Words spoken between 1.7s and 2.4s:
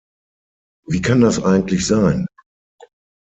sein?